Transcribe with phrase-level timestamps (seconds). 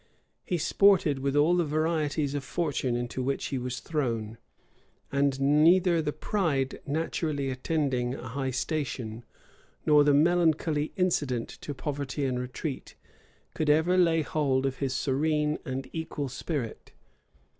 [0.43, 4.39] He sported with all the varieties of fortune into which he was thrown;
[5.11, 9.23] and neither the pride naturally attending a high station,
[9.85, 12.95] nor the melancholy incident to poverty and retreat,
[13.53, 16.93] could ever lay hold of his serene and equal spirit.